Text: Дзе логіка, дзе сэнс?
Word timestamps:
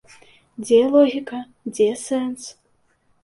Дзе 0.63 0.77
логіка, 0.95 1.39
дзе 1.73 1.87
сэнс? 2.05 2.49